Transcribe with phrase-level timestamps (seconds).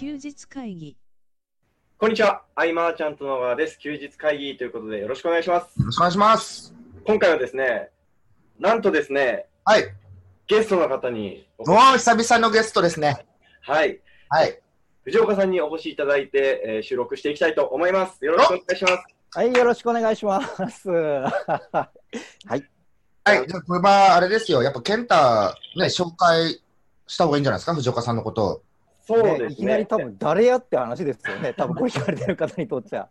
[0.00, 0.96] 休日会議
[1.98, 3.78] こんにちは、アイマーちゃんと野川です。
[3.78, 5.78] 休日会議ということでよろしくお願いします。
[5.78, 6.74] よろしくお願いします。
[7.04, 7.90] 今回はですね、
[8.58, 9.84] なんとですね、はい。
[10.46, 13.26] ゲストの方におおー、久々のゲストですね。
[13.60, 14.00] はい、
[14.30, 14.58] はい。
[15.04, 18.24] 藤岡さんにお越しいただいて、えー収録していきたいと思います。
[18.24, 19.04] よろしくお願いします。
[19.32, 20.40] はい、よろしくお願いしま
[20.70, 20.88] す。
[20.88, 21.90] は
[22.48, 22.48] い。
[22.48, 22.66] はい。
[23.46, 24.62] じゃあ、これは、あれですよ。
[24.62, 26.62] やっぱ、ケンタ、ね、紹介
[27.06, 28.62] した方がいいんじゃないですか、藤岡さんのことを。
[29.14, 29.52] そうですね。
[29.52, 31.52] いきなり多分誰やって話ですよね。
[31.58, 33.08] 多分これ聞かれてる方にとっては。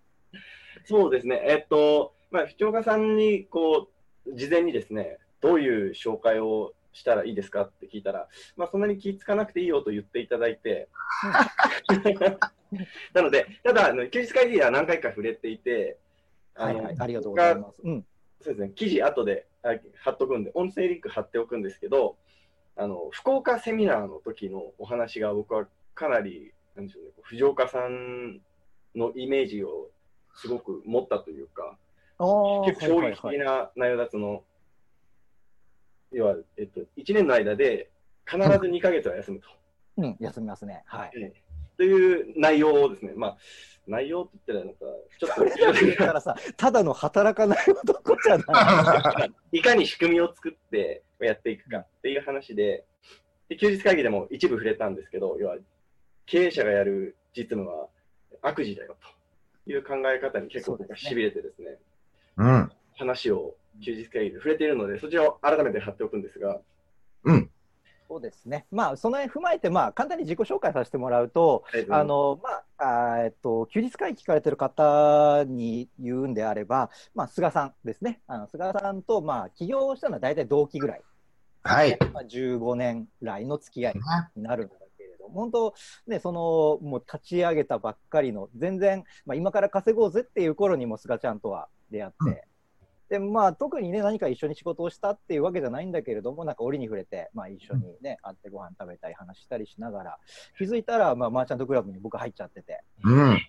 [0.86, 1.42] そうですね。
[1.46, 3.90] えっと、まあ、藤岡さんに、こ
[4.26, 10.88] う、事前にですね、どういう紹介をしたらいいですかって聞いたら、まあ、そんなに気ぃつかなくていいよと言っていただいて、
[13.14, 15.98] なので、ただ、あの休日会議では何回か触れていて、
[16.54, 17.82] はいはい、ありがとうございます。
[17.84, 18.06] うん。
[18.42, 19.70] そうですね、記事後であ
[20.02, 22.18] 貼っとくんで、音声リンク貼っておくんですけど、
[22.76, 28.42] あの福岡セミナーの時のお話が僕はかなり、なんでしょうね、藤岡さん
[28.96, 29.90] のイメージを
[30.36, 31.78] すごく持ったというか、
[32.66, 34.44] 結構衝撃はいはいはい的な内容だとその、
[36.12, 37.92] 要は、えっと、1年の間で
[38.26, 39.48] 必ず2ヶ月は休むと。
[39.98, 40.84] うん、休みますね。
[40.86, 41.34] はい。
[41.78, 43.38] という内容をですね、まあ、
[43.88, 44.86] 内容って言ったらなんか、
[45.18, 49.32] ちょっとだからさ、ただの働かない男じゃない。
[49.60, 52.86] いかに仕組みを作ってやっていくかっていう話で、
[53.48, 55.58] で休日会議でも一部触れたんですけど、要は
[56.30, 57.88] 経営者がやる実務は
[58.44, 58.96] 悪事だよ
[59.66, 61.78] という考え方に結構僕はしびれてですね、
[62.38, 62.72] うん。
[62.96, 66.60] 話を休日会議で触れているので、そちらを改めて貼っておくんですが、
[67.24, 67.50] うん。
[68.08, 68.68] そうですね。
[68.72, 78.22] まあ、その辺踏まえて、まあ、簡単に自己紹介させてもらうと、あの、まあ、あーえっと、休日会議聞かれてる方に言うんであれば、まあ、菅さんですね。
[78.28, 81.02] あの菅さんと、まあ、起業したのは大体同期ぐらい。
[81.64, 81.98] はい。
[82.14, 83.94] まあ、15年来の付き合い
[84.36, 84.70] になるん
[85.34, 85.74] 本当、
[86.08, 92.48] ね、その、もう立ち上げたばっかりの、全然、まあ、今から稼ごうぜっていう頃にも菅ちゃんとは出会って、
[93.12, 93.20] うん。
[93.28, 100.18] で、まあ、特にね、何か一緒に仕事をしたっていうわけじゃないんだけれども、なんか折に触れて、まあ、一緒にね、会ってご飯食べたり話したりしながら、
[100.58, 103.40] 気づいたら、まあ、マーチャントクラブに僕入っちゃってて、うん。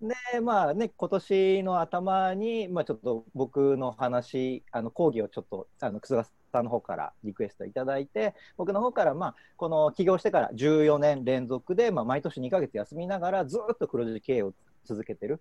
[0.00, 14.52] で、まあね、今年の頭に、まあちょっと僕の話、あの講義をちょっと、あの、楠さんの方からリクエストいただいて、僕の方から、まあ、この起業してから14年連続で、まあ毎年2ヶ月休みながら、ずっと黒字経営を
[14.84, 15.40] 続けてる。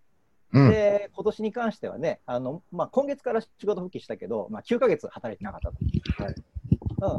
[0.54, 0.70] うん。
[0.70, 6.24] で、今年に関してはね、あの、まあ今月から仕事復帰したけど、まあ9ヶ月働いてなかったと。
[6.24, 6.44] はいうん、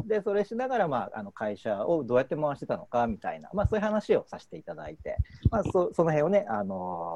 [0.06, 5.16] で、それしながら、まあ、あの会社をどうやって回してたのかみたいな、まあ、そういう話をさせていただいて、
[5.50, 7.14] まあ、そその辺をね、あの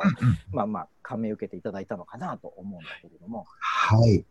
[0.52, 4.24] ーまあまあ、感銘受けていただいたのかなと思うんだけれども、はい。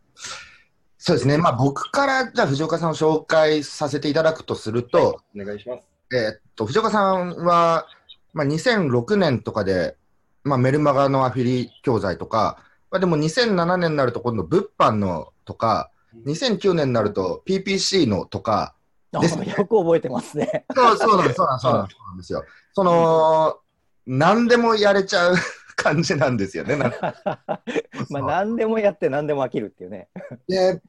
[0.98, 1.38] そうですね。
[1.38, 5.88] まあ、僕から、じゃあ、藤岡さんを紹介させていただくとすると、お願いします。
[6.14, 7.86] えーっと、藤岡さんは、
[8.34, 9.96] まあ、2006年とかで、
[10.44, 15.90] まあ、メルマガのアフィリ教材とか、まあ、でも2007年になると今度物販のとか、
[16.26, 18.74] 2009年になると PPC のとか、
[19.12, 20.64] ですねよく覚えてますね。
[20.74, 22.44] そうそうなんです、そうなんです、よ。
[22.72, 23.58] その、
[24.06, 25.34] 何でもやれちゃう
[25.76, 26.76] 感じなんですよね。
[26.76, 27.14] なんか
[28.10, 30.08] まあ、何でもやって何でも飽きるっていうね。
[30.46, 30.80] で、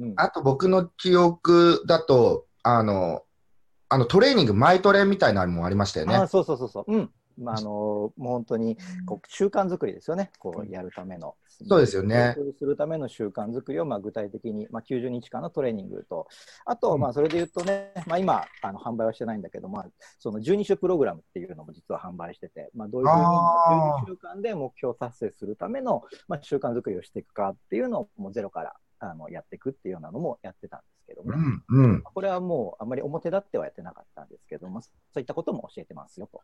[0.00, 3.22] うん、あと僕の記憶だと、あの、
[3.88, 6.14] あのトレーニング、マイトレみたいなのもありましたよね。
[6.14, 6.92] あそうそうそうそう。
[6.92, 7.10] うん。
[7.38, 8.76] まあ、あのーもう本当に
[9.06, 10.30] こう習慣作りですよね。
[10.38, 11.34] こうやるための。
[11.66, 16.28] そうですよねするための習慣作りをまあ具体的に、まあ、90日間のトレーニングと、
[16.64, 19.86] あと、うんまあそれで言うとね、まあ、今あの販売はしてないんだけど、まあ、
[20.20, 31.32] その12週プログラムっていうのも実は販売してて、まあ、どういうふうにあー12週間で目標達成するための、まあ、習慣作りをしていくかっていうのをもうゼロからあのやっていくっていうようなのもやってたんですけども、
[31.68, 32.02] うん、うん。
[32.02, 36.40] これはもうあまり表立ってはやってなかったんですけども、そういったことも教えてますよと。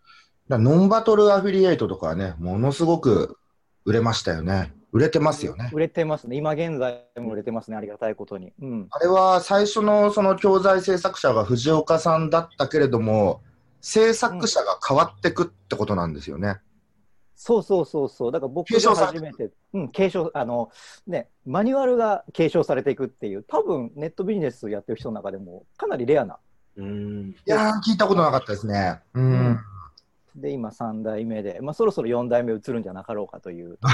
[0.49, 3.39] だノンバトルアフィリエイトとかはね、ものすごく
[3.85, 4.73] 売れましたよね。
[4.93, 5.71] 売れてますよね。
[5.73, 6.37] 売れてますね。
[6.37, 7.77] 今現在も売れてますね。
[7.77, 8.53] ありがたいことに。
[8.63, 8.87] うん。
[8.91, 13.41] あれは最初のその教材制作者が藤岡さんだったけれども、
[13.81, 16.61] 制作者が変わってくってことなんですよね。
[17.37, 18.33] そうそうそうそう。
[18.33, 20.71] だから僕が初めて、うん、継承、あの、
[21.07, 26.39] ね、マニュアルが継承されていくっていう、多分ネットビジネスやってる人の中でもかなりレアな。
[26.77, 27.31] うん。
[27.31, 29.01] いやー、聞いたことなかったですね。
[29.15, 29.33] うん。
[29.33, 29.59] うん
[30.37, 33.79] で、今3代目で、まあそろそろ4代目移るんじゃなかろうかという。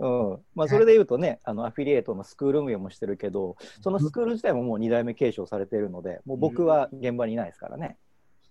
[0.00, 0.38] うん。
[0.56, 7.96] まあそれで言うとね、あの、アフィリエイトのスクール運営もしてるけど、そのスクール自体ももう2代目継承されているので、もう僕は現場にいないですからね。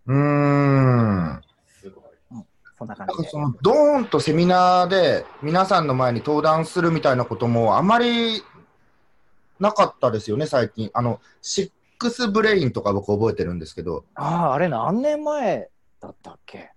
[0.06, 1.42] うーん。
[2.78, 3.18] そんな感じで。
[3.18, 8.42] なんかそのドーンとセミナーで皆さんの前に登壇するみたいなこともあまり
[9.60, 10.90] なかったですよね、最近。
[10.94, 11.72] あの、しっッ
[12.06, 15.70] クスブレインとか僕覚えてるんですけど、ああ、あれ何年前
[16.02, 16.72] だったっけ？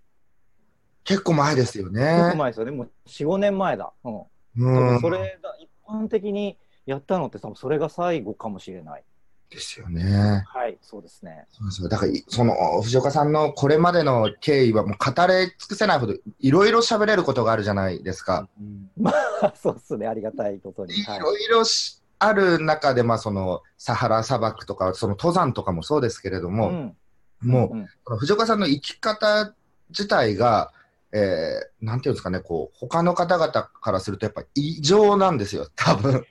[1.03, 2.37] 結構前ですよ結ね構。
[2.37, 2.71] 前ですよね。
[2.73, 3.93] もう4、5年前だ。
[4.05, 4.13] うん。
[4.13, 4.29] 多
[4.59, 9.05] うん分それが一般的にやったのって多分それが最後かもしれない。
[9.51, 10.45] ですよね。
[10.49, 11.47] はい、そうですね。
[11.51, 18.49] そうそうだからい、その藤岡さんのこれまでの経緯はもう語り尽くせないほどいろいろ喋れることがあるじゃないですか。
[18.97, 19.13] ま
[19.43, 20.07] あ、そうですね。
[20.07, 20.95] ありがたいことに。
[21.05, 21.17] はい。
[21.17, 26.97] いろいろしある中で、まあ、そのサハラ砂漠とか、その登山とかもそうですけれども、ん、
[27.43, 27.89] もう、うん
[28.19, 29.55] 藤岡さんの生き方
[29.91, 30.73] 自体が、
[31.19, 36.27] えー、なんていうんですかね、こう、他の方々からするとやっぱ異常なんですよ、多分。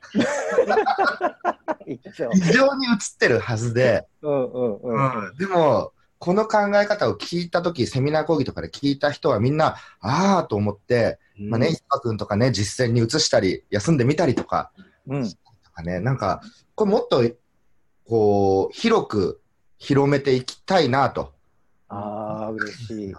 [1.87, 1.99] 異
[2.53, 5.37] 常に映ってるはずで、うんうんうん。
[5.37, 14.71] でも、この考え方を聞いたとき、セミナー講義とかで聞いた人はみんな、ああと思って、まあね、石川君とかね、実践に移したり、休んでみたりとか、
[15.07, 15.27] うん。
[15.27, 15.35] と
[15.73, 16.41] かね、なんか、
[16.75, 17.23] これもっと、
[18.07, 19.41] こう、広く
[19.79, 21.33] 広めていきたいなと。
[21.89, 23.15] ああ、嬉しい。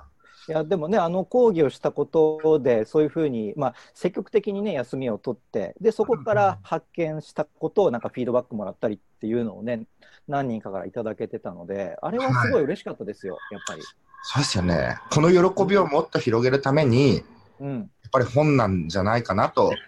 [0.49, 9.87] いやでもね、あの講義をしたことで、そういうふうに、まあ、積極的にね、休みを取って、でそこから発見したことを、なんかフィードバックもらったりっていうのをね、
[10.29, 13.83] 何人かからいただけてたので、あれはすごい嬉しかったですよ、やっぱり。
[14.23, 14.99] そうですよね。
[15.11, 17.23] この喜びをもっと広げるために、
[17.61, 19.73] うん、やっぱり本なんじゃないかなと。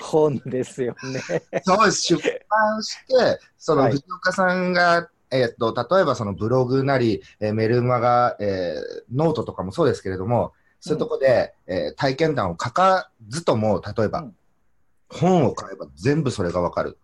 [0.00, 1.20] 本ですよね。
[1.62, 2.02] そうです。
[2.02, 14.36] 出版して、そのはい藤岡さんが、えっと、例えばそのブログなり、えーメルマガ、えーノートとかもそうですけれども、そういうとこで、えー体験談を書かずとも、例えば、うん。
[15.08, 16.98] 本を買えば全部それがわかる。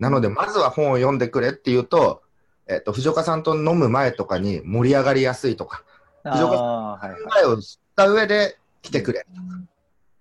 [0.00, 2.22] なので、まずは本を読んでくれっていうと、
[2.66, 5.84] えっと、藤岡さんと飲む前とかに盛り上がりやすいとか、
[6.24, 7.22] 藤岡さんあーはいはい。
[7.22, 9.26] 考えを知った上で来てくれ。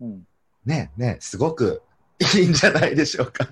[0.01, 0.27] うん。
[0.65, 1.81] ねねすごく
[2.19, 3.47] いいんじゃないでしょうか。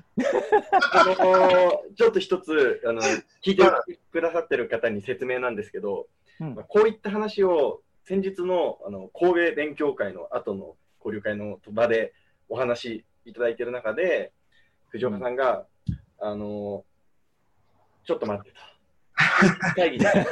[0.94, 3.02] あのちょっと一つあの
[3.44, 3.63] 聞いて
[4.12, 6.08] くださってる方に説明なんですけど、
[6.40, 12.13] うんまあこういった話を先日のあの神戸勉強会の後の交流会の場で
[12.50, 14.31] お話いただいている中で
[14.90, 15.66] 藤岡さんが、
[16.19, 16.84] あの
[18.06, 18.72] ちょっと待ってと
[19.75, 20.06] 会議で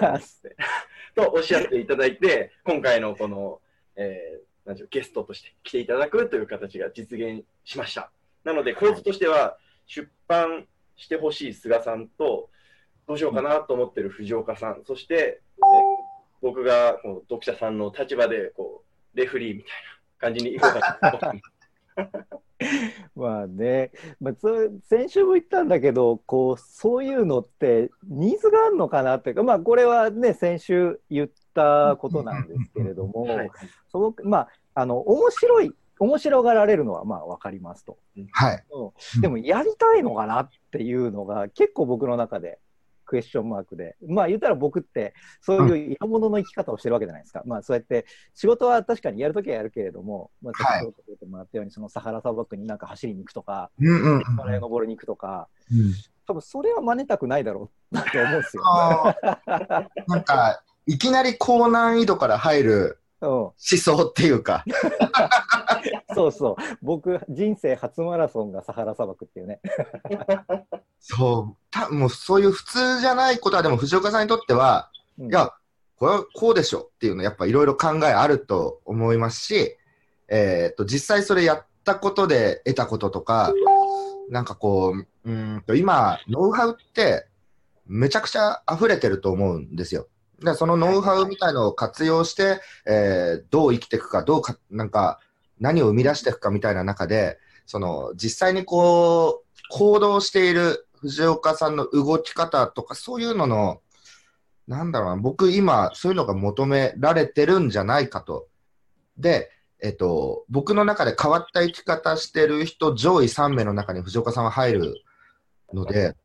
[1.16, 3.62] とおっしゃっていただいて今回のこの、
[3.96, 8.12] えーなんでしょうゲストとして来ていただくという形が実現しました。
[8.44, 9.57] なので構図としては
[9.88, 10.65] 出版
[10.95, 12.50] してほしい菅さんと、
[13.07, 15.62] どうしようかなと思ってる藤岡さん、そして、え
[16.41, 18.83] 僕がこの読者さんの立場でこ
[19.13, 21.19] うレフリーみたいな感じにいこうかなと
[23.15, 33.51] まあね、まあ、つ先週も言ったんだけどこうそういうのってニーズがあるのかなっていうか、まあ、これはね先週言ったことなんですけれども、はい。
[33.91, 37.98] そのまああの面白い面白がられるのはまあ分かりますと、
[38.31, 38.63] はい。
[38.72, 39.22] うん。
[39.22, 42.60] でもやりたいのかなっていうのが結構僕の中で
[43.06, 43.96] クエスチョンマークで。
[44.07, 55.94] まあ言ったら僕ってそういう色物の生き方をしてるわけじゃないですか、まあそうやって仕事は確かにやるときはやるけれども、まあ、はい先ほど言ってもらったようにそのサハラ砂漠になんか走りに行くとか登りに行くとかうん
[56.30, 58.42] 多分それは真似たくないだろうなと思うん。
[58.42, 58.63] ですよ。
[60.07, 62.28] なんか、いきなり高難易度か。
[62.28, 64.63] ら入るうん思想っていうか、
[66.16, 66.56] そうそう。
[66.81, 69.60] 僕人生初マラソンがサハラ砂漠っていうね。
[71.00, 75.29] そう、たもうそういう普通じゃないことは、でも藤岡さんにとっては、うん。
[75.29, 75.53] いや、
[75.98, 79.77] これはこうでしょっていうの、やっぱいろいろ考えあると思いますし、
[80.29, 83.53] えーっと、実際それやったことで得たこととか、
[84.29, 87.27] なんかこう、うーんと今、ノウハウって
[87.86, 90.08] めちゃくちゃ溢れてると思うんですよ。
[90.41, 95.19] でそのノウハウみたいのを活用して、えーどう生きていくか、どうか、なんか、
[95.60, 103.81] 何を生み出していくかみたいな中で、その、実際にこう、行動している藤岡さんの動き方とか、そういうのの、
[104.67, 108.48] なんだろうな、僕今、そういうのが求められてるんじゃないかと。
[109.17, 114.96] で、えっと、僕の中で変わった生き方してる人、上位3名の中に藤岡さんは入る
[115.74, 116.15] ので、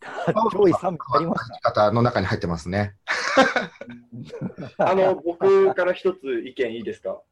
[0.52, 2.94] 上位3名変わった生き方の中に入ってますね。
[4.78, 7.22] あの僕から一つ意見いいですか？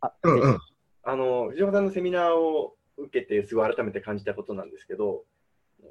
[0.00, 0.08] た。
[0.08, 0.58] あうんうん。
[1.02, 5.24] あの藤岡さんのセミナーを受けてすごい改めて感じたことなんですけど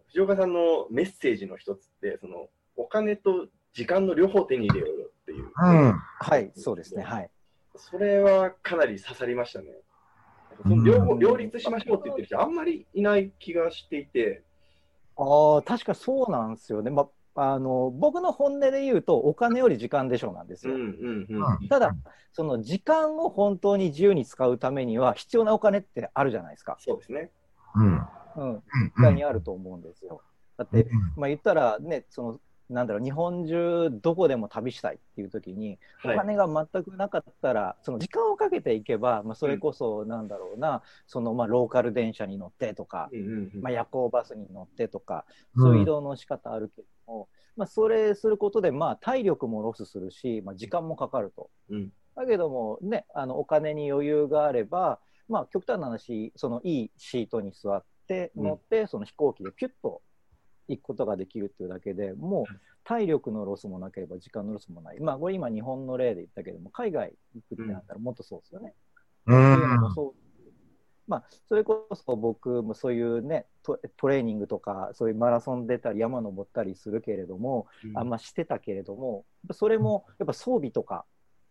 [0.08, 5.92] 藤岡さんのメッセージの一つってそのお金と時間の両方手に入れようよっていう、うん。
[5.94, 7.04] はい、そうですね。
[7.04, 7.30] はい。
[7.76, 9.72] それはかなり刺さりましたね。
[10.64, 14.44] その両方両立しましょうって言ってる人あんまりいない気がしていて、
[15.16, 16.90] ああ、確かそうなんですよね。
[16.90, 17.10] まあ
[17.60, 20.74] の僕の本音で言うと、お金より時間でしょうなんですよ。
[20.74, 21.28] うんうん
[21.62, 21.68] うん。
[21.68, 21.96] ただ、
[22.34, 26.78] その時間を本当に自由に使うためには、必要なお金ってあるじゃないですか。
[26.80, 27.32] そうですね。
[27.76, 28.62] うん。
[29.06, 30.22] うん、にあると思うんですよ。
[30.58, 32.40] だって、まあ言ったらね、その、
[32.70, 45.26] なんだろう、日本中どこでも旅したいっていう時に、おはい金が全くなかったら、その時間をかけていけば、まあそれこそ、なんだろうな、その、まあローカル電車に乗ってとか、うんうんうんまあ夜行バスに乗ってとか、
[45.56, 51.50] そういう移動の仕方あるけども、まあそれすることで、まあ体力もロスするし、まあ時間もかかると。
[51.70, 55.00] うんだけどもね、あのお金に余裕があれば、
[55.30, 60.02] まあ、極端な話、そのいいシートに座ってうん乗って、その飛行機でピュッと
[60.68, 65.00] 行くことができるっていうだけでもう体力のロスもなければ時間のロスもない。
[65.00, 68.74] まあ、これ今日本の例で言ったけども、海外行くってなったらもっとそうですよね。
[69.28, 70.27] うっていうのもそう
[71.08, 81.06] まあ、それこそ僕もそういうねト、トレーニングとか、そういうマラソン出たり、山登ったりするけれども、あんましてたけれども、それもやっぱ装備とか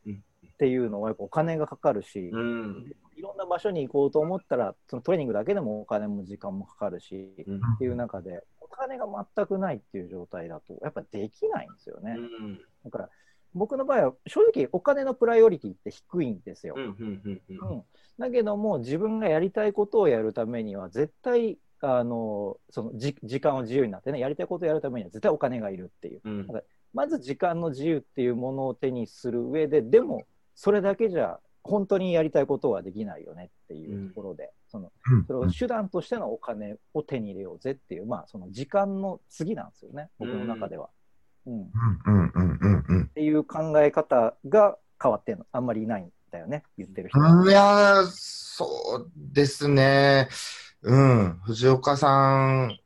[0.06, 0.22] うん。
[0.46, 2.94] っていうのはやっぱお金がかかるし、うん。
[3.16, 7.56] いろんな場所に行こうと思ったら、そのトレーニングだけでもお金も時間もかかるし、うん。
[7.56, 12.16] っていう中で、お金が全くないっていう状態だと、やっぱできないんですよね。
[12.18, 12.60] うん。
[12.84, 13.10] だから、
[13.56, 16.74] 僕の場合は正直お金のプライオリティって低いんですよ。
[16.76, 17.78] うんうんうんうん。
[17.78, 17.82] うん、
[18.18, 26.20] だけども自分がやりたいことをやるためには絶対あのそのじ時間を自由になってねやりたいことをやるためには絶対お金がいるっていう。
[26.24, 26.46] うん。
[26.92, 34.92] まず時間の自由っていうものを手にする上ででもそれだけじゃ本当にやりたいことはできないよねっていうところで、その
[35.26, 40.84] それを手段としてのお金を手に入れようぜっていうまあその時間の次なんですよね僕の中では。
[40.84, 40.90] うん
[41.48, 41.70] っうん
[42.06, 45.46] うんうんうんていう考え方が変わってんの？
[45.52, 46.64] あんまりいないんだよね？
[46.76, 47.18] 言ってる人。
[47.48, 50.28] いやー、そうですね。
[50.82, 51.40] うん。
[51.44, 52.78] 藤岡さん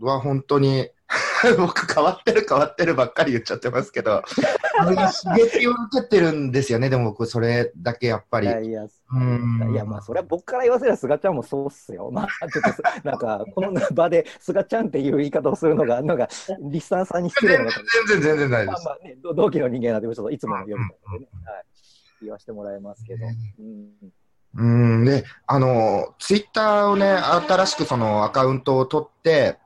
[0.00, 0.88] は本当に、
[1.56, 4.22] 僕変わってる変わってるばっかり言っちゃってますけど、
[4.84, 6.90] 刺激を受けてるんですよね。
[6.90, 8.46] でも僕それだけやっぱり。
[8.46, 12.10] いやいや、うんいやまあそれは僕から言わせれば菅ちゃんもそうっすよ。
[12.12, 16.28] まあちょっとすなんかこの場で菅ちゃんっていう言い方をするのがなんか
[16.60, 18.84] リスナーさんに失礼なのかも全然全然ないです。
[18.84, 21.64] まあまあね同同期の人間なんでちょっといつもの読み方でね、はい、
[22.22, 23.26] 言わせてもらいますけど。
[23.26, 24.12] うん
[24.54, 29.58] うん、で、あの、ツイッターをね、新しくそのアカウントを取って、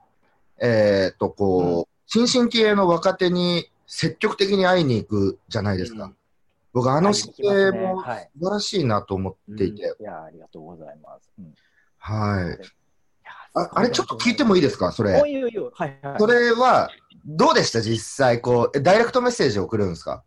[0.60, 6.10] えっ、と、こう、新進気鋭の若手に積極的に会いに行くじゃないですか。
[6.72, 11.30] 僕、あの姿勢もはい素晴らしいなと思っていて、いやありがとうございます。
[11.38, 11.54] うん
[11.98, 12.58] はい。
[13.54, 15.26] ああれ、ちょっと聞いてもいいですか、それお。
[15.26, 16.18] いおいおいはいはい。
[16.18, 16.88] それは、
[17.26, 20.24] どうでした、実際、こう、えダイレクトメッセージを送るんですか？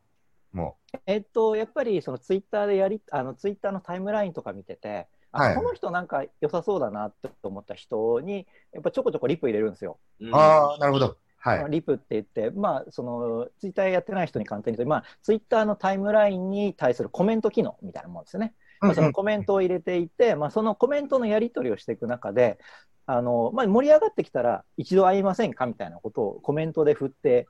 [0.53, 9.97] もえっと、やっぱりそのツイッターでやり、あのツイッターのタイムラインとか見てて、あはいこの人なんか良さそうだなって思った人に、やっぱちょこちょこリプ入れるんですよ。
[10.21, 10.29] う。
[10.33, 11.17] ああ、なるほど。
[11.45, 11.71] はい。
[11.71, 18.55] リプって言って、まあ、そのツイッターやってない人に簡単に言うと、まあ、ツイッターのタイムラインに対するコメント機能みたいなもんですよね。
[18.81, 22.57] まあ、そのコメントを入れていて、まあ、そのコメントのやり取りをしていく中で、
[23.05, 27.47] あのまあ、盛り上がってきたら、一度会いませんかみたいなことをコメントで振って、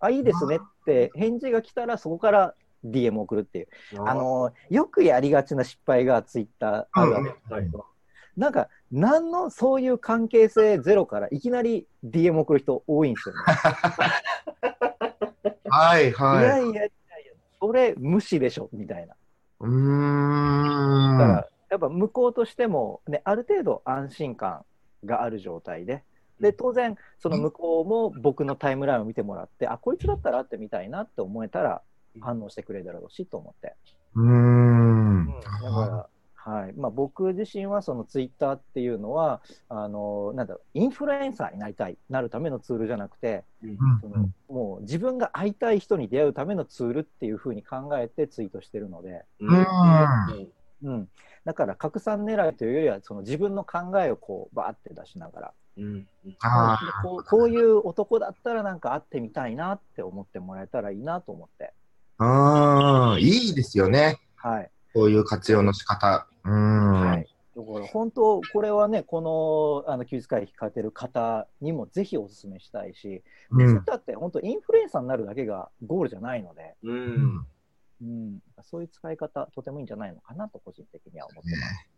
[0.00, 2.54] あ、いいですねって返事が来たら、そこから
[2.86, 3.68] DM を送るっていう、
[4.06, 7.70] あのよくやりがちな失敗がツイッターあるわけですはい。
[8.36, 13.40] なんか、何のそういう関係性ゼロからいきなり DM 送る人多いんですよね。
[15.68, 16.44] はい、いはい。
[16.44, 16.88] やいやいやいや、
[17.60, 19.16] それ無視でしょみたいな。
[19.58, 19.68] うー
[21.14, 21.18] ん。
[21.18, 24.64] だから、やっぱ向こうとしても、ね、ある程度安心感
[25.04, 26.04] がある状態で、
[26.38, 31.82] で当然、その向こうも僕のタイムラインを見てもらって、あこいつだったら会ってみたいなって思えたら、
[32.20, 33.74] 反応してくれるだろうしと思って。
[34.14, 35.26] うーん。
[35.26, 36.08] だから
[36.44, 36.74] はい。
[36.76, 43.44] まあ、僕自身はそのツイッターっていうのはあのなんだろうインフルエンサーになりたいなるためのツールじゃなくて
[44.02, 49.66] そのもう自分が会いたい人に出会うためのツールっていうふうに考えてツイートしてるので、うん。
[50.82, 51.08] うん、
[51.46, 55.52] だから拡散狙いというよりはその自分の考えをこうバーって出しながら。
[55.78, 56.06] うん。
[56.42, 61.72] あでこうこういう男だったらなんか会ってみたいなって思ってもらえたらいいなと思って、
[62.18, 64.20] あー、いいですよね。
[64.36, 64.70] はい。
[64.92, 66.26] こういう活用の仕方。
[66.44, 66.92] うーん。
[66.92, 73.66] はい、だから本当、これはね、このあの休日会議聞かれてる方にもぜひお勧めしたいし、うん。
[73.68, 77.36] ツイッターって本当、インフルエンサーになるだけがゴールじゃないので、ううん。
[77.36, 77.46] ん
[78.02, 81.88] うん、そういう使い方、とてもいいんじゃないのかなと、個人的には思ってます。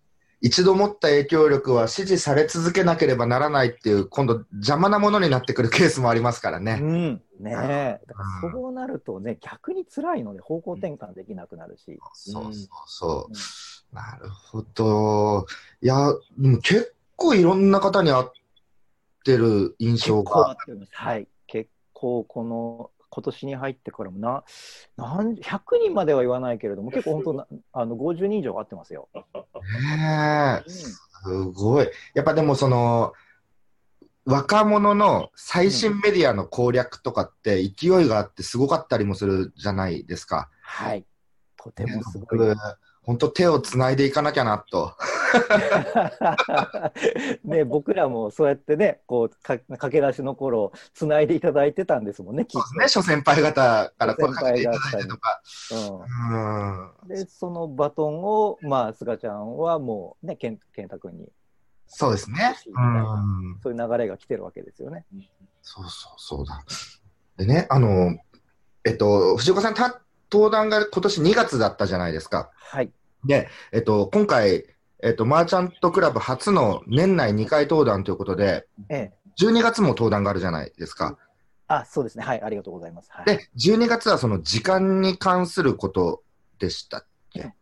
[0.43, 6.79] 一度持った影響力は支持され続けなければならないっていう、今度邪魔なものになってくるケースもありますからね。
[6.81, 13.31] うん、ねえ、だからそうなるとね、逆に辛いので方向転換できなくなるし、そうそうそう。
[13.31, 13.35] うん
[13.93, 15.47] なるほど。
[15.81, 18.25] いや、でも結構いろんな方に会っ
[19.25, 20.53] てる印結象が。
[20.53, 20.91] ってます。
[20.93, 24.45] はい、結構この今年に入ってからもな
[24.97, 29.09] なん100人までは言わないけれども、 結構本当なあの50人以上会ってますよ。
[29.15, 31.01] ねえす
[31.55, 31.89] ごい。
[32.15, 33.15] やっぱでもその、
[34.27, 40.51] 若者の最新メディアの攻略とかって勢いがあってすごかったりもするじゃないですか。
[40.63, 41.07] はい。
[41.57, 42.55] とてもすごい。
[43.07, 44.95] 僕本当手をつないでいかなきゃなと。
[47.45, 52.79] ね、僕らもそうやってね、こうか駆け出しの頃、つないでいただいてたんですもんね、きっと。
[52.79, 55.41] ね、諸先輩方から声かけていただいてとか。
[57.05, 61.29] うん、で、そのバトンを、まあ、菅ちゃんはもうね、健健太君に、
[61.87, 62.57] そうですね。
[62.67, 63.59] うん。
[63.63, 65.05] そういう流れが来てるわけですよね。
[65.63, 66.65] そうそうそうだ。
[67.37, 68.19] でね、あの、
[68.85, 70.01] えっと、藤岡さん、た
[70.33, 72.51] 登壇が今年2月だったじゃないですか。
[72.55, 72.91] はい。
[73.25, 74.65] で、えっと、今回、
[75.03, 79.13] えっと、マーチャントクラブ初の年内2回登壇ということで、ええ。
[79.39, 81.19] 12月も登壇があるじゃないですか。
[81.69, 82.25] あ、そうですね。
[82.25, 82.43] はい。
[82.43, 83.11] ありがとうございます。
[83.13, 83.27] はい。
[83.27, 86.23] で、12月はその時間に関すること
[86.59, 87.41] でしたっけ？
[87.41, 87.53] うん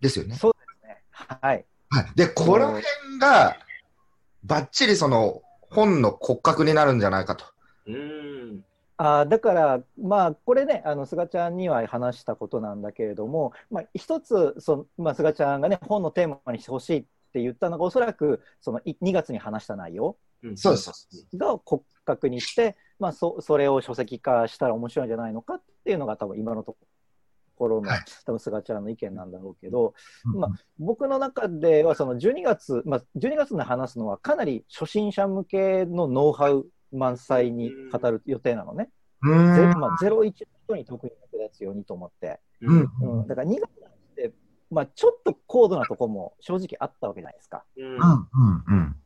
[0.00, 0.34] ですよね。
[0.36, 1.02] そうですね。
[1.10, 1.64] はい。
[1.90, 2.06] はい。
[2.16, 2.82] で、この辺
[3.20, 3.56] が、
[4.44, 7.44] ばっちりその本の骨格になるんじゃないかと。
[7.86, 8.29] うん。
[9.02, 20.56] あだから、まあ、これね、あの菅ちゃんには話したことなんだけれども、まあ、一つそ、まあ、菅ちゃんがね、本のテーマにしてほしいって言ったのが、おそらくそのい2月に話した内容うん。
[20.58, 21.08] そうです。
[21.34, 26.76] が骨格にして、まあ、そそれを書籍化したら面白いんじゃないのかっていうのが、多分今のと
[27.56, 28.04] ころの、はい。
[28.26, 38.90] 多分菅ちゃんの意見なんだろうけど、まあ僕の中ではその12月、まあ、12月に話すのはかなり初心者向けのノウハウ満載に語る予定なのね。
[39.22, 39.54] うーん。
[39.54, 42.40] ゼまあ、01の人に特に役立つようにと思って。
[42.62, 42.90] うん。
[43.00, 44.32] うん、だから2月って、
[44.70, 47.64] まあ、ちょっと高度なとこも正直あったわけじゃないですか。
[47.76, 47.94] うん。
[47.94, 48.96] うん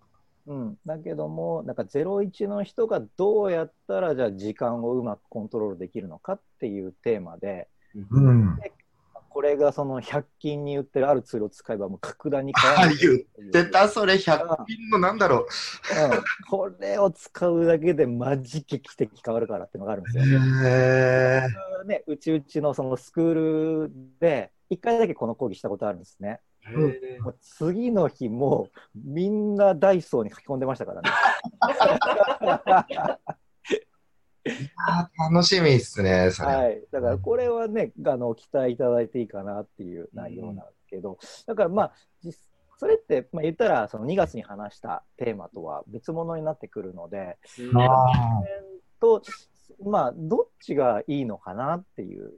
[0.46, 8.58] うんだけども、なんか01の人がどうやったらじゃあ時間をうまくコントロールできるのかっていうテーマで、うん
[9.34, 15.40] これがその100均に売ってるあるツールを使えばもう格段に変わるあ言出た、それ100均のなんだろう。
[15.40, 15.46] うん、
[16.48, 20.24] これを使うだけでマジ劇的変わるからっていうのがあるんですよ。
[20.66, 21.48] へ
[21.84, 23.34] ね、うちうちのそのスクー
[23.88, 26.38] ルで1回だけこの講義したことあるんですね。
[26.68, 31.10] へもう次の日もうみんなダイソーに書き込んでましたからね。
[34.76, 36.48] あ楽しみっすね、それ。
[36.48, 42.38] はい、だからこれはね、あの期待いただいていいかなっていう内容なんですけど、だからまあ、実
[42.76, 47.80] それって、まあ、言ったらその2月に話したテーマとは別物になってくるので、ー。
[47.80, 48.42] あ
[49.00, 49.22] と
[49.82, 52.34] まあ、どっちがいいのかなっていう、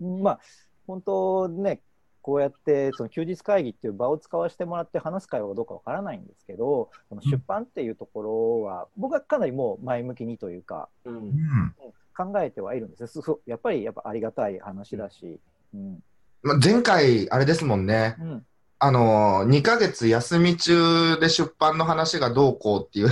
[0.00, 0.40] まあ、
[0.86, 1.80] 本当ね、
[2.28, 11.74] こうやってその休日会議っていう場を使わせてもらって話す会話がどうかわからないんですけど、その出版っていうところは、僕はかなりもう前向きにというか、うんうん
[12.14, 15.38] 考えてはいるんですよそうやっぱりやっぱありがたい話だし。
[15.72, 16.02] うん
[16.42, 18.16] まあ前回、あれですもんね。
[18.20, 18.46] うん
[18.80, 23.08] あの、2ヶ月休み中で出版の話がどうこうっていう。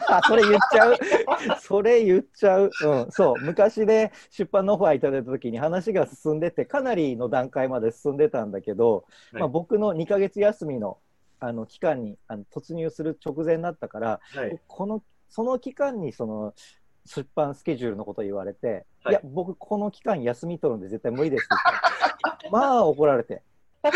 [0.26, 0.96] それ言っちゃう。
[1.60, 2.70] それ言っちゃう。
[2.84, 3.42] うん、そう。
[3.42, 10.98] 昔で出版のオファーいただいたときに話が進んでて、かなりの段階まで進んでたんだけど、はいまあ、僕の2ヶ月休みの
[11.40, 14.60] あの期間にあの突入する直前だったから、はい。
[14.66, 16.54] このその期間にその
[17.06, 21.54] 出版スケジュールのことを言われて、はいい、や、僕、この期間休み取るんで絶対無理ですって
[22.24, 23.42] 言って まあ怒られて。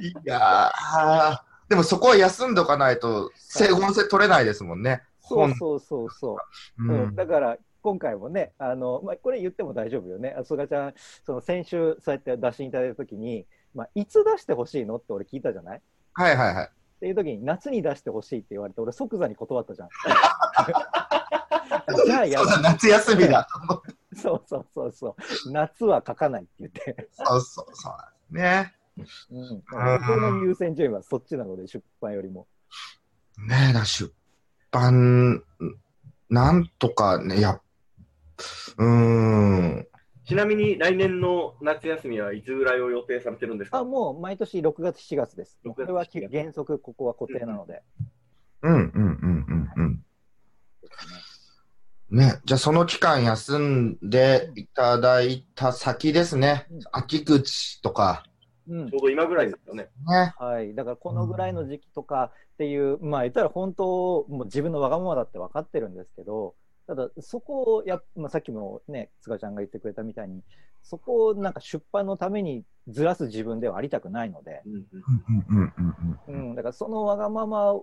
[0.00, 5.02] いやーでもそこは休んどかないと、整合性取れないですもんね。
[5.20, 6.38] そうそうそうそ
[6.78, 6.84] う。
[6.84, 15.78] ううんん、だから今回もね、あのまあ、これ言っても大丈夫よね、あすがちゃん、その先週、そうやって打診いただいたときに、まあ、いつ出してほしいのって俺聞いたじゃない？
[15.78, 15.80] っ
[16.14, 16.70] はいはいはい。
[17.00, 19.88] ていう時に、夏に出してほしいって言われて、俺、即座に断ったじゃん。
[22.06, 23.46] じゃあやそうだ、夏休みだ。
[24.16, 27.90] そうそうそうそう、夏は書かないって言って、そうそうそ
[28.32, 28.34] う。
[28.34, 28.74] ね。
[29.30, 29.76] うん、僕
[30.20, 32.46] の優先順位はそっちなので、出版よりも。
[33.46, 34.12] ねえ、だ出
[34.70, 35.42] 版、
[36.28, 37.60] なんとかね、や、
[38.76, 39.86] うーん。
[40.26, 43.78] ちなみに来年の夏休みはいつぐらいを予定されてるんですか？
[43.78, 45.58] あもう毎年6月、7月です。
[45.64, 47.82] 6月これは7月原則、ここは固定なので。
[48.62, 50.04] うんうんうんうんうん。
[52.10, 56.80] ね、じゃあその期間休んでいただいた先ですねうん。
[56.92, 58.24] 秋口とか。
[58.68, 58.90] うん。
[58.90, 59.88] ちょうど今ぐらいですよね。
[60.06, 60.34] ね。
[60.38, 66.54] はい、だからこのぐらいの時期とかっていう、まあ言ったら本当、もう自分のわがままだって分かってるんですけど、
[66.86, 70.42] ただそこをや、まあ、さっきもね、塚ちゃんが言ってくれたみたいに、
[70.82, 74.84] そこをなんか出版のためにずらす自分ではありたくないので、うんうん
[75.50, 75.96] うんうんうん
[76.28, 76.34] うん。
[76.34, 76.52] ううん。
[76.52, 77.80] ん、だからそのわがままは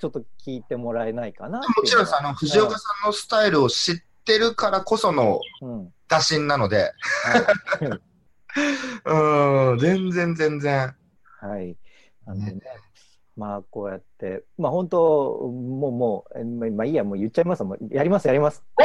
[0.00, 6.92] ちょっと聞いてもらえないかなもちろんさ、あの、藤岡さんのスタイルを知ってるからこそのうん、打診なので、
[7.82, 8.07] はい
[9.04, 10.94] うん、全然全然。
[11.40, 11.76] はい。
[12.26, 12.60] なんでね、
[13.36, 18.62] まあこうやって、まあ本当、もうもう、えまあまあいいや、もう言っちゃいますもうやります、やります。
[18.76, 18.82] お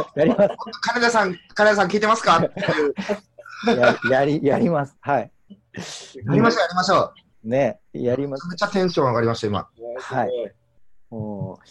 [0.00, 0.50] っと やります。
[0.82, 2.42] 金田さん、金田さん聞いてますか？
[3.66, 4.96] ややり、やります。
[5.00, 5.32] はい。
[6.24, 7.12] やりましょう、やりましょ
[7.44, 7.48] う。
[7.48, 8.46] ね、やります。
[8.48, 9.68] めちゃめちゃテンション上がりました、今。
[10.00, 10.30] はい
[11.10, 11.66] もう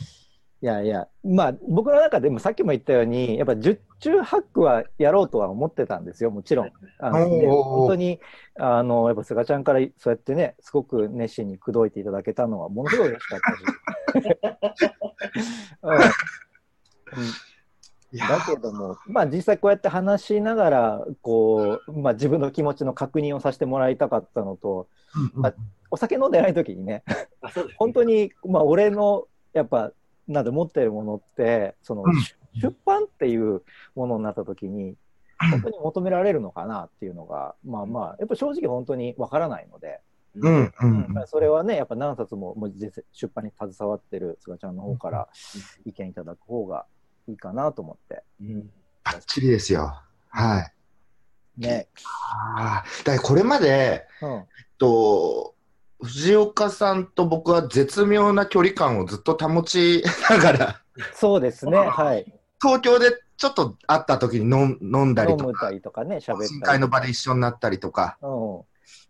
[0.59, 6.71] いやいや、まあ僕の中でもさっきも言ったように、やっぱ十中八九はやろうとは思ってたんですよ、もちろん。
[6.99, 7.63] あのでおー。
[7.63, 8.19] 本当に、
[8.59, 13.39] あの、やっぱ菅ちゃんからそうやってね、すごく熱心に口説いていただけたのは、ものすごい嬉しかっ
[14.13, 14.37] たし。
[15.83, 15.93] うん。
[15.93, 16.01] うん
[18.13, 24.87] いやだけども、まあ実際こうやって話しながら、こう、まあ自分の気持ちの確認をさせてもらいたかったのと、
[25.35, 25.53] うんうん
[25.89, 27.03] お酒飲んでない時にね、
[27.41, 29.93] あそうです本当に、まあ俺の、やっぱ、
[30.27, 32.13] なんで持ってるものって、その、うん
[32.61, 33.61] 出版っていう
[33.95, 34.95] ものになった時に、
[35.51, 40.01] 本当に求められるのかなっていうのが、まあまあ、やっぱ正直本当にわからないので、
[40.39, 42.55] うんううんんそれはね、やっぱ何冊も
[43.11, 45.27] 出版に携わってる菅ちゃんの方から
[45.85, 46.85] 意見いただく方が
[47.27, 48.23] いいかなと思って。
[48.41, 48.69] うん
[49.03, 50.01] バッチリですよ。
[50.27, 50.59] は
[51.57, 51.61] い。
[51.61, 51.87] ね。
[52.55, 54.29] ああ、だからこれまで、うん。
[54.31, 54.43] えっ
[54.77, 55.55] と、
[56.01, 60.81] 藤岡さんと僕は絶妙な距離感をずっと保ちながら、
[61.13, 61.77] そうですね。
[61.77, 62.36] はい。
[62.61, 66.47] 東京でちょっと会った時に飲んだりとか、とかね、喋ったり。
[66.49, 68.61] 深海の場で一緒になったりとか、うん。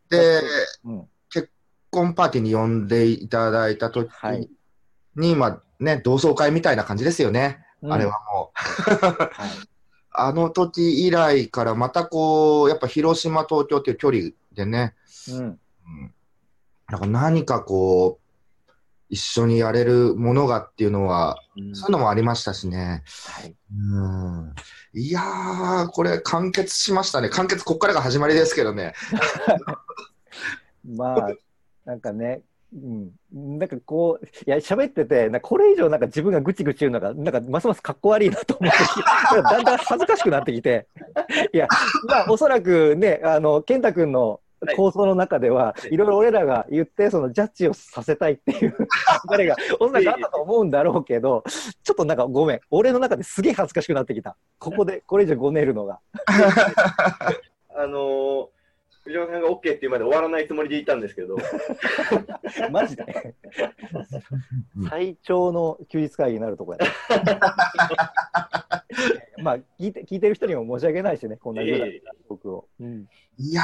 [0.10, 0.42] で、
[0.84, 1.08] うん。
[1.30, 1.50] 結
[1.90, 4.50] 婚パーティーに呼んでいただいた時はい
[5.16, 8.06] に、まあね、同窓会みたいな感じですよね、うんあれ。
[8.06, 8.60] はもう。
[9.34, 9.50] はい。
[10.20, 14.96] あの時以来からまたこう、やっぱ広島、東京っていう距離でね、
[15.30, 15.38] うん。
[15.38, 15.60] うん、
[16.90, 18.27] なんか何かこう、
[19.10, 23.04] 一緒にやれるものがっていうのは、うんそういうのもありましたしね。
[23.26, 23.56] はい。
[23.74, 24.54] うん。
[24.94, 27.30] いやー、これ完結しましたね。
[27.30, 28.94] 完結こっからが始まりですけどね。
[30.86, 31.30] まあ、
[31.86, 32.42] なんかね、
[32.74, 38.78] うん、なんかこう、いや、喋ってて、なこれ以上なんか自分がぐちぐち言うのが、なんかますますかっこ悪いなと思って、
[39.42, 40.88] だんだん恥ずかしくなってきて、
[41.54, 41.68] いや、
[42.08, 44.42] まあ、おそらくね、あの、健太君の
[44.76, 48.76] 構想の中では、はいいろいろ俺らが言って、そのジャッジをさせたいっていう、
[49.30, 51.44] 誰が、おそらくあったと思うんだろうけど、
[51.84, 54.36] ちょっとなんかごめん、俺の中ですげえ恥ずかしくなってきた。
[54.60, 56.00] ここで、これ以上ごねるのが。
[57.76, 58.57] あのー
[59.08, 61.38] 藤岡さんが OK っていうまで終わらないつもりでいたんですけど、
[62.72, 63.36] マジで？
[64.78, 64.90] うん。
[64.90, 66.86] 最長の休日会議になるとこやな
[69.44, 72.68] まあ聞いて、聞いてる人にも申し訳ないしね、こんな言うなええ僕を。
[72.80, 73.08] うん
[73.40, 73.62] いや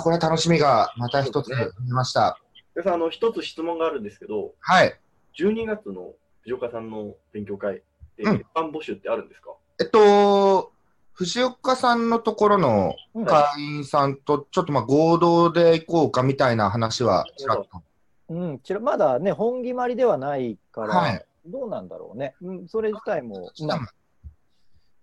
[0.00, 1.50] ー、これは楽しみがまた一つ
[1.80, 2.38] 見ました。
[2.74, 4.98] でさあの一つ質問があるんですけど、はい。
[5.38, 7.82] 12月の藤岡さんの勉強会、
[8.18, 9.50] えうんー一般募集ってあるんですか、
[9.80, 10.72] えっと、
[11.16, 17.82] 藤岡さんのところのうん会員さんとちょっとまあ合同で行こうかみたいな話はちらっと。
[18.28, 22.34] うん、ちらまだね、本決まりではないから、はいどうなんだろうね。
[22.42, 23.80] うん、それ自体も、まあ、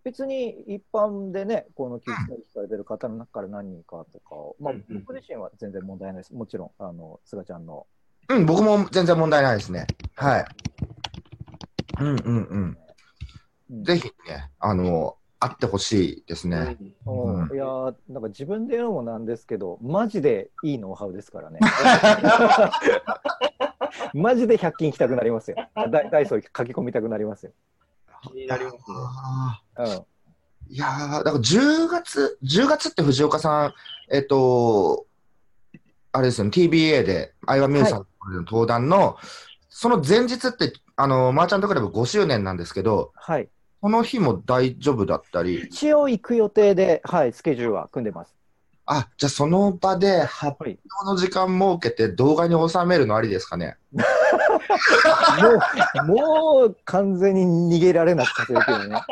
[0.04, 6.34] 別に一般でね、この休日会議聞かれてる方の中から何人かとかを、まあ僕自身は全然問題ないです。
[6.34, 7.88] もちろん、あの、菅ちゃんの。
[8.28, 9.88] うん、僕も全然問題ないですね。
[10.16, 10.46] はい。
[12.02, 12.78] うんうんうん。
[13.72, 16.78] うんぜひね、あの、会ってほしいですね。
[16.80, 21.60] いやーなんか自分で言うのもなんですけど、マジでいいノウハウですからね。
[24.14, 25.58] マジで100均行きたくなりますよ。
[25.92, 27.52] ダイダイソー書き込みたくなりますよ。
[28.24, 28.78] 気になります
[29.92, 30.06] ね。
[30.70, 33.74] いやー、だから10月、10月って藤岡さん、
[34.10, 35.06] えっと、
[36.14, 38.06] あれですよね、TBA で、相葉美優さんの
[38.44, 39.18] 登壇の、
[39.68, 43.50] その前日って、あの、マーチャントクラブ5周年なんですけど、はい。
[43.84, 48.34] この日も大丈夫だったり、一応行く予定で、はい、スケジュールは組んでます。
[48.86, 53.76] あ、じゃあその場で発はい、表の時間設けて動画に収めるのありですかね？
[54.00, 54.02] も
[56.02, 59.02] う、もう完全に逃げられなくさせるけどね。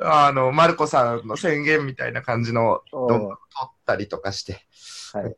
[0.00, 3.34] あの、マルコさんの宣言みたいな感じの動画うんを撮
[3.66, 4.64] ったりとかして。
[5.14, 5.34] はいうん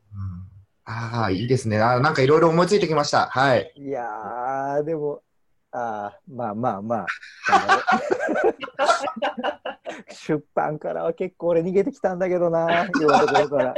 [0.87, 1.81] ああ、いいですね。
[1.81, 3.29] あーなんかいろいろ思いついてきました。
[3.29, 3.73] はい。
[3.75, 5.23] いやー、でも、
[5.77, 7.07] あーまあまあまあ、
[10.09, 13.75] 出版からは結構俺逃げてきたんだけどな、いうところから。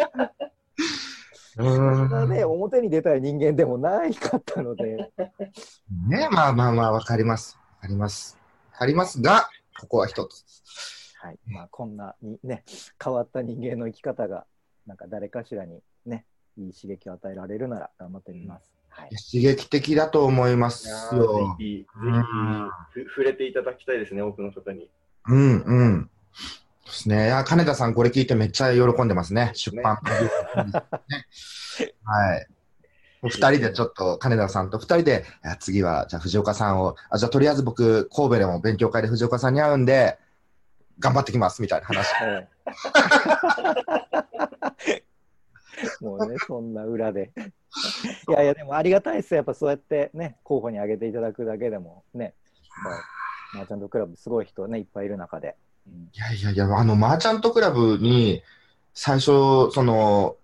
[1.59, 2.46] うそんなね、ん。
[2.50, 5.11] 表に出たい人間でもないかったので、
[6.06, 7.59] ね、まあまあまあ、わかります。
[7.76, 8.37] わかります。
[8.72, 9.48] わかりますが、
[9.80, 10.44] ここは一つ。
[11.22, 12.62] はいまあ、こんなにね、
[13.02, 14.44] 変わった人間の生き方が、
[14.87, 16.26] なんか誰かしらにね、
[16.59, 18.75] いい刺激を与えられるなら頑張ってみます。
[18.96, 21.64] はい、刺激的だと思いまいすよぜ。
[21.64, 24.88] ひ、ぜうんひふ触れていただきたいですね、多くの方に。
[25.28, 26.11] うんうん。
[26.87, 27.26] ですね。
[27.26, 29.50] いや、金田さん、これ聞いてめっちゃ喜んでますね。
[29.54, 29.98] 出版。
[30.04, 30.11] ね
[32.04, 32.46] はい。
[33.22, 35.24] 二人でちょっと、金田さんと二人で、
[35.61, 40.18] 次は、じゃあ藤岡さんを、あ、じゃあとりあえず僕、神戸でも勉強会で藤岡さんに会うんで、
[40.98, 42.09] 頑張ってきます、みたいな話。
[42.22, 42.48] え
[44.87, 45.02] え
[46.00, 47.32] もうね、そんな裏で。
[48.28, 49.36] いやいや、でもありがたいですよ。
[49.36, 52.34] やっぱそうやってね、候補に挙げていただくだけでもね、
[52.84, 53.16] まあ
[53.56, 55.56] マーチャントクラブすごい人ね、いっぱいいる中で。
[55.86, 58.42] うんいやいやいや、あの、マーチャントクラブに、
[58.92, 60.36] 最初、その、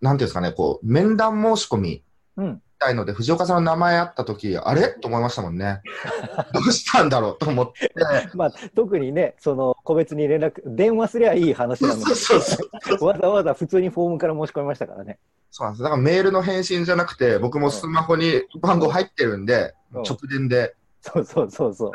[0.00, 2.02] なんていうんですかね、こう、面談申し込み
[2.36, 2.62] うん。
[2.84, 4.88] たいので、藤岡さんの名前あったとき、あれ？
[4.88, 5.80] と思いましたもんね。
[6.52, 7.38] どうしたんだろう？
[7.38, 7.90] と思って。
[8.34, 15.18] まあ、特にね、その、個別に連絡、電話すりゃいい話なのに、 そうそうそうわざわざ普通にフォームから申し込みましたからね。
[15.50, 15.82] そうなんです。
[15.82, 20.74] だからメールの返信じゃなくて、僕もスマホに番号入ってるんで、うん直電で。
[21.00, 21.92] そうそうそうそう。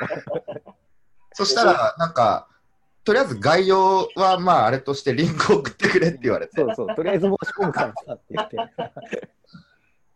[1.34, 2.48] そしたら、なんか、
[3.04, 6.96] とりあえず概要は、まあ、あれとしてリンク送ってくれって言われて、そうそう。
[6.96, 8.58] とりあえず申し込むからさって言って。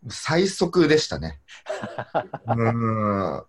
[0.10, 1.40] 最速でしたね。
[2.48, 3.44] うーん。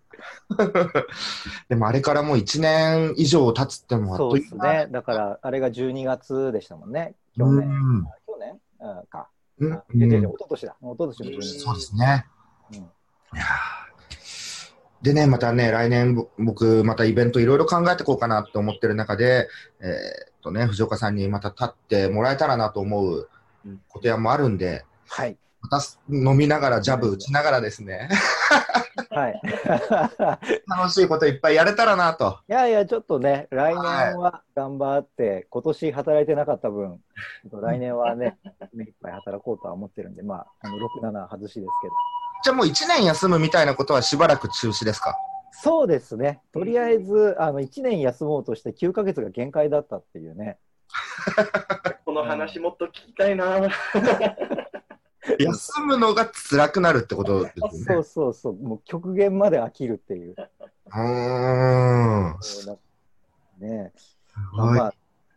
[1.69, 4.73] でもあれからもう1年以上経つってもそうという間。
[4.73, 4.91] ですね。
[4.91, 7.15] だから、あれが12月でしたもんね。
[7.37, 7.67] 去う年。
[7.67, 8.03] ん。
[8.25, 8.59] 去年？
[8.79, 9.29] うんか。
[9.59, 10.75] うんあいやいやいや一昨年だ。
[10.81, 11.59] 一昨年の12月。
[11.59, 12.25] そうですね。
[12.71, 13.85] うんいやー
[15.01, 19.47] でね、またね、来年ぼ僕、またイベントいろいろ考えていこうかなと思ってる中で、
[19.79, 23.29] えーっとね、藤岡さんにまた立ってもらえたらなと思う
[23.87, 25.37] ことやもあるんで、はい。
[25.69, 28.09] また飲みながら、ジャブ打ちながらですね、
[29.09, 29.41] はい。
[30.67, 32.39] 楽しいこといっぱいやれたらなと。
[32.47, 36.99] いやいや、ちょっとね、来年は頑張って、今年働いてなかった分、
[37.51, 38.37] 来年はね、
[38.73, 41.67] 目いっぱい働こうとは思ってるんで、まあ、あの6、7外しですけど。
[42.43, 45.15] じゃあもう1年休むみたいなことはしばらく中止ですか？
[45.51, 46.41] そうですね。
[46.53, 50.57] とりあえず、あの、1年休もうとして9ヶ月が限界だったっていうね。
[52.05, 53.61] この話もっと聞きたいな。
[55.39, 57.77] 休むのが辛くなるってことですよね。
[57.85, 58.53] そうそうそう。
[58.55, 60.35] もう極限まで飽きるっていう。
[60.35, 62.35] うーん。
[63.59, 64.07] ねす
[64.55, 64.77] ごい。
[64.77, 64.93] まあ、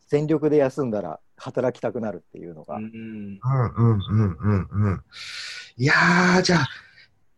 [0.09, 2.77] 全力で休んだら働きたくなるっていうのが。
[2.77, 5.05] うんうんうんうんうんうん。
[5.77, 6.68] いやー、じゃあ、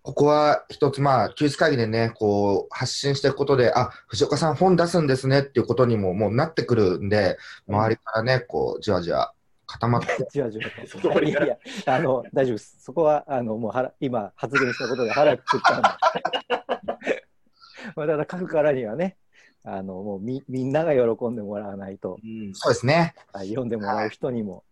[0.02, 7.36] ここは一つ、まあ、休日会議でね、こう、発信していくことで、あ、藤岡さん本出すんですねっていうことにももうなってくるんで、
[7.68, 9.34] 周りからね、こう、じわじわ
[9.70, 12.76] 固まって、 じわじわ外堀からいやいや、あの、大丈夫です。
[12.80, 15.88] そこは、あの、もう腹、今発言したことで腹くくったんで。
[17.96, 19.16] まあ、ただ書くからにはね、
[19.64, 23.14] あの、もうみ、みんなが喜んでもらわないと、うんそうですね。
[23.32, 24.62] はい読んでもらう人にも、はい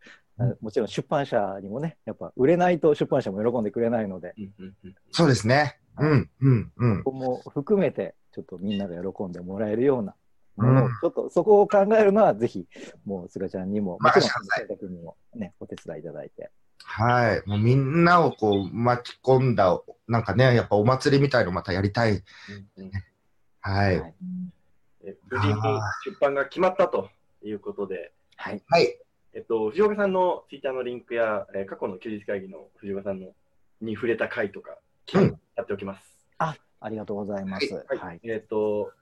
[0.41, 5.81] あもちろん出版社にもね、やっぱ売れないと出版社も喜んでくれないので、うんうんうんそうですね。
[5.99, 7.03] うん、うん、うん。
[7.03, 10.15] ここも含めて、ちょっとみんなが喜んでもらえるような
[10.59, 12.67] もうんちょっとそこを考えるのは、ぜひ、
[13.05, 16.51] もう、すがちゃんにも、もちろん、君にもね、お手伝いいただいて。
[16.85, 17.43] はい。
[17.47, 22.13] もうみんなをこう巻き込んだ、なんかね、やっぱお祭りみたいのまたやりたい。
[22.13, 22.23] うん
[22.77, 22.91] うん
[23.61, 23.97] はい。
[25.31, 25.55] 無事に
[26.05, 27.11] 出版が決まったと
[27.43, 28.63] いうことで、はい。
[28.69, 28.99] はい。
[29.35, 33.35] えっと、藤岡さんのツイッターのリンクや、えー過去の休日会議の藤岡さんの
[33.83, 34.79] に触れた回とか、
[35.15, 36.19] うんやっておきます。
[36.81, 37.75] ありがとうございます。
[37.75, 37.99] はい。
[37.99, 38.21] はい。
[38.23, 38.93] えっと、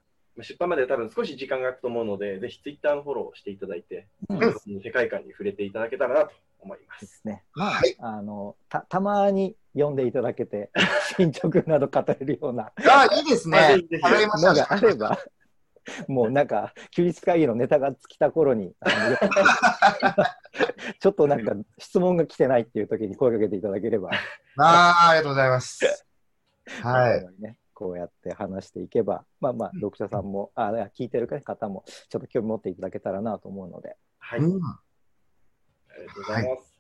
[0.43, 4.39] 出版まで多分少し時間が空くと思うので、ぜひツイッターのフォローしていただいて、うん
[4.83, 6.95] 世界観に触れていただけたらなと思いま。
[7.01, 7.45] ですすね。
[7.55, 10.71] まあ、はいあの、た、たまに読んでいただけて、
[11.17, 13.59] 進捗など語れるようなあ、いいですね。
[13.59, 15.19] あいいですねわかりましたのがあれば、
[16.09, 18.75] もうなんか、休日会議のネタが尽きた頃に、
[21.01, 24.11] ちょっとなんか質問が来てないっていう時に声かけていただければ、
[24.59, 26.07] あーありがとうございます。
[26.83, 27.27] はい。
[27.41, 34.41] ね、こうやって話していけば、まあまあ、読者さんも、あ聞いてる方も、ちょっと興味持っていただけたらなと思うので、はい。
[34.41, 34.81] うんあ
[35.99, 36.73] りがとうございます。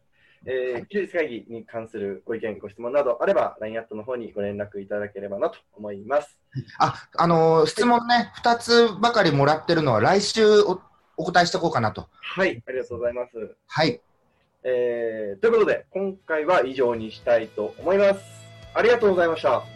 [0.47, 6.39] えー休日会議に関するご意見、ご質問などあれば、LINE アットの方にご連絡いただければなと思います。
[6.79, 10.81] あ、あのー質問ね、2つばかりもらってるのは来週お
[11.19, 12.09] お答えしておこうかなと。
[12.21, 13.57] はい、ありがとうございます。
[13.67, 14.01] はい。
[14.63, 18.21] えーということで、今回は以上にしたいと思います。
[18.75, 19.76] ありがとうございました。